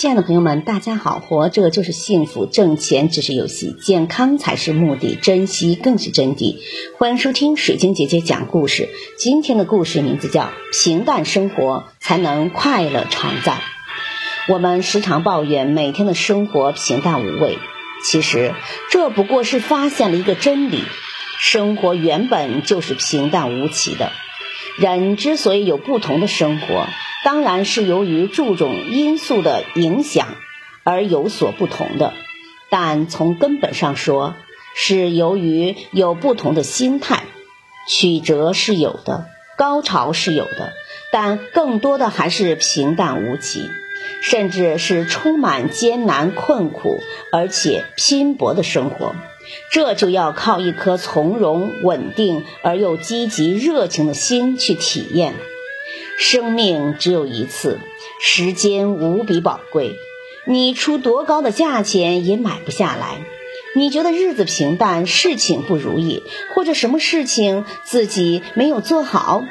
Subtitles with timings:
[0.00, 1.18] 亲爱的朋友们，大家好！
[1.18, 6.54] 活着就是幸福，挣钱只是游戏，健康才是目的，珍惜更是真谛。
[6.96, 8.90] 欢迎收听水晶姐姐讲故事。
[9.18, 10.42] 今天的故事名字叫
[10.72, 13.54] 《平淡生活才能快乐常在》。
[14.46, 17.58] 我们时常抱怨每天的生活平淡无味，
[18.04, 18.54] 其实
[18.92, 20.84] 这不过是发现了一个真理：
[21.40, 24.12] 生活原本就是平淡无奇的。
[24.78, 26.86] 人之所以有不同的生活，
[27.24, 30.36] 当然是由于注重因素的影响
[30.84, 32.14] 而有所不同的，
[32.70, 34.36] 但从根本上说，
[34.76, 37.24] 是由于有不同的心态。
[37.88, 40.74] 曲折是有的，高潮是有的，
[41.10, 43.62] 但更多的还是平淡无奇，
[44.20, 47.00] 甚至是充满艰难困苦
[47.32, 49.14] 而且拼搏的生活。
[49.72, 55.34] 这就要靠一颗从容、稳定而又积极、热情的心去体验。
[56.18, 57.78] 生命只有一次，
[58.20, 59.94] 时间无比宝贵，
[60.46, 63.24] 你出多高的价钱也买不下来。
[63.74, 66.22] 你觉得日子平淡，事情不如意，
[66.54, 69.44] 或者什么事情自己没有做好，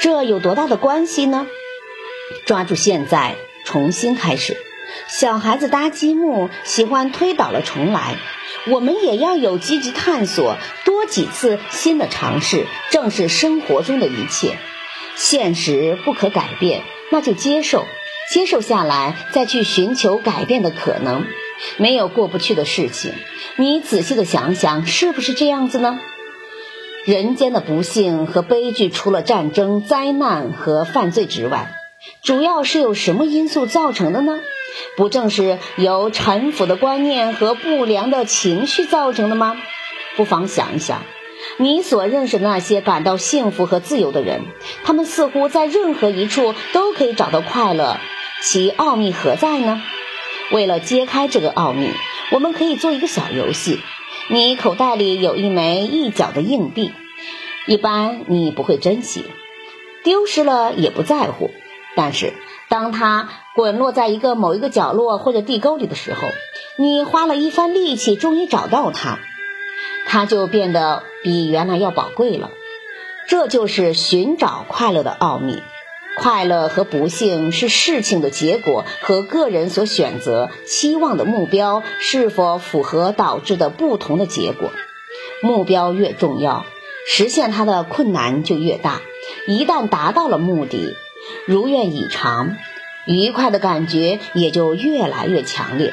[0.00, 1.46] 这有多大的关系呢？
[2.46, 4.56] 抓住现在，重新开始。
[5.08, 8.16] 小孩子搭积木喜欢推倒了重来，
[8.70, 14.58] 我们也要有积极探索，多几次新的尝试，正是生活中的一切。
[15.14, 17.86] 现实不可改变，那就接受，
[18.30, 21.24] 接受下来，再去寻求改变的可能。
[21.76, 23.12] 没有过不去的事情，
[23.56, 26.00] 你仔细的想想，是不是这样子呢？
[27.04, 31.72] 人间的不幸和悲剧，除了战争、灾难和犯罪之外，
[32.22, 34.40] 主要是由什么因素造成的呢？
[34.96, 39.56] 不正是由陈腐的观念和不良的情绪造成的吗？
[40.16, 41.02] 不妨想一想。
[41.58, 44.42] 你所认识的那些感到幸福和自由的人，
[44.84, 47.98] 他们似乎在任何一处都可以找到快乐，
[48.42, 49.82] 其奥秘何在呢？
[50.52, 51.88] 为了揭开这个奥秘，
[52.30, 53.80] 我们可以做一个小游戏。
[54.28, 56.92] 你口袋里有一枚一角的硬币，
[57.66, 59.24] 一般你不会珍惜，
[60.04, 61.50] 丢失了也不在乎。
[61.94, 62.32] 但是
[62.68, 66.28] 当它滚落在一个某一个角落或者地沟里的时候，
[66.76, 69.18] 你花了一番力气，终于找到它。
[70.06, 72.50] 它就变得比原来要宝贵了，
[73.28, 75.62] 这就是寻找快乐的奥秘。
[76.18, 84.70] 快乐和不幸是事情的结果和个人所选择、期望的目标是否符合导致的不同的结果。
[85.42, 86.66] 目标越重要，
[87.06, 89.00] 实现它的困难就越大。
[89.46, 90.94] 一旦达到了目的，
[91.46, 92.56] 如愿以偿，
[93.06, 95.92] 愉快的感觉也就越来越强烈。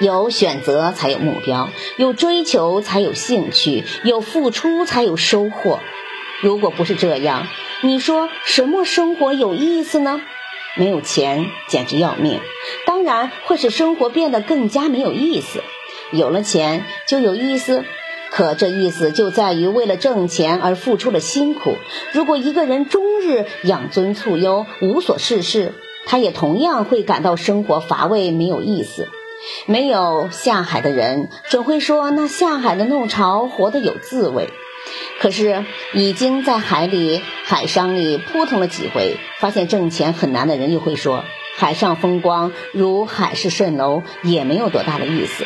[0.00, 5.80] 有选择才有目标，有追求才有兴趣，有付出才有收获。
[6.42, 7.46] 如果不是这样，
[7.82, 10.20] 你说什么生活有意思呢？
[10.76, 12.40] 没有钱简直要命，
[12.84, 15.62] 当然会使生活变得更加没有意思。
[16.12, 17.86] 有了钱就有意思，
[18.30, 21.76] 可这意思就在于为了挣钱而付出了辛苦。
[22.12, 25.72] 如果一个人终日养尊处优、无所事事，
[26.06, 29.08] 他也同样会感到生活乏味、没有意思。
[29.66, 34.48] 没有下海的人，准会说那下海的弄潮活得有滋味。
[35.20, 41.24] 可是已经在海里、海商里扑腾了几回，发现挣钱很难的人，又会说
[41.56, 45.44] 海上风光如海市蜃楼，也没有多大的意思。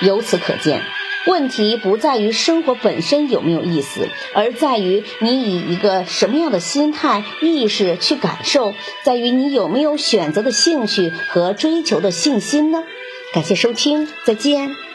[0.00, 0.82] 由此可见，
[1.26, 12.84] 问题不在于生活本身有没有意思，而在于你以一个什么样的心态、意识去感受，在于你有没有选择的兴趣和追求的信心呢？
[13.32, 14.93] 感谢收听，再见。